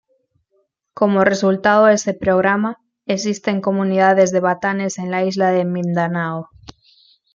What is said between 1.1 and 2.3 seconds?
resultado de ese